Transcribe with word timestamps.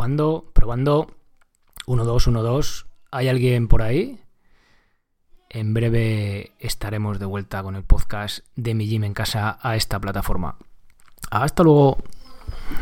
Probando, 0.00 0.50
probando. 0.54 1.08
1, 1.84 2.04
2, 2.06 2.26
1, 2.28 2.42
2. 2.42 2.86
¿Hay 3.10 3.28
alguien 3.28 3.68
por 3.68 3.82
ahí? 3.82 4.18
En 5.50 5.74
breve 5.74 6.52
estaremos 6.58 7.18
de 7.18 7.26
vuelta 7.26 7.62
con 7.62 7.76
el 7.76 7.84
podcast 7.84 8.46
de 8.56 8.72
mi 8.72 8.86
gym 8.88 9.04
en 9.04 9.12
casa 9.12 9.58
a 9.60 9.76
esta 9.76 10.00
plataforma. 10.00 10.56
Hasta 11.30 11.64
luego. 11.64 11.98